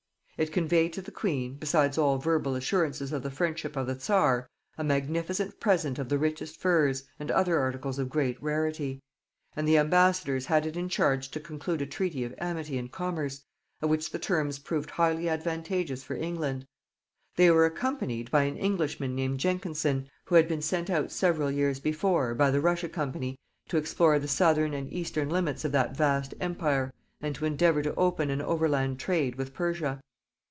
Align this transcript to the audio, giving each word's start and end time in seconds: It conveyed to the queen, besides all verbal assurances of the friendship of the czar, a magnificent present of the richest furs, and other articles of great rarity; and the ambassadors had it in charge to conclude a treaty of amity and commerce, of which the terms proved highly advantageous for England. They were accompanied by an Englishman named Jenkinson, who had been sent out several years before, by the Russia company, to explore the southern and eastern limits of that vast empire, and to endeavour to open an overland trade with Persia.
It 0.37 0.51
conveyed 0.51 0.91
to 0.93 1.03
the 1.03 1.11
queen, 1.11 1.57
besides 1.59 1.99
all 1.99 2.17
verbal 2.17 2.55
assurances 2.55 3.13
of 3.13 3.21
the 3.21 3.29
friendship 3.29 3.75
of 3.77 3.85
the 3.85 3.93
czar, 3.99 4.49
a 4.75 4.83
magnificent 4.83 5.59
present 5.59 5.99
of 5.99 6.09
the 6.09 6.17
richest 6.17 6.59
furs, 6.59 7.03
and 7.19 7.29
other 7.29 7.59
articles 7.59 7.99
of 7.99 8.09
great 8.09 8.41
rarity; 8.41 9.03
and 9.55 9.67
the 9.67 9.77
ambassadors 9.77 10.47
had 10.47 10.65
it 10.65 10.75
in 10.75 10.89
charge 10.89 11.29
to 11.29 11.39
conclude 11.39 11.79
a 11.79 11.85
treaty 11.85 12.23
of 12.23 12.33
amity 12.39 12.79
and 12.79 12.91
commerce, 12.91 13.45
of 13.83 13.91
which 13.91 14.09
the 14.09 14.17
terms 14.17 14.57
proved 14.57 14.89
highly 14.89 15.29
advantageous 15.29 16.03
for 16.03 16.15
England. 16.15 16.65
They 17.35 17.51
were 17.51 17.67
accompanied 17.67 18.31
by 18.31 18.45
an 18.45 18.57
Englishman 18.57 19.13
named 19.13 19.39
Jenkinson, 19.39 20.09
who 20.25 20.33
had 20.33 20.47
been 20.47 20.63
sent 20.63 20.89
out 20.89 21.11
several 21.11 21.51
years 21.51 21.79
before, 21.79 22.33
by 22.33 22.49
the 22.49 22.61
Russia 22.61 22.89
company, 22.89 23.37
to 23.67 23.77
explore 23.77 24.17
the 24.17 24.27
southern 24.27 24.73
and 24.73 24.91
eastern 24.91 25.29
limits 25.29 25.65
of 25.65 25.71
that 25.73 25.95
vast 25.95 26.33
empire, 26.41 26.91
and 27.21 27.35
to 27.35 27.45
endeavour 27.45 27.83
to 27.83 27.93
open 27.93 28.31
an 28.31 28.41
overland 28.41 28.99
trade 28.99 29.35
with 29.35 29.53
Persia. 29.53 30.01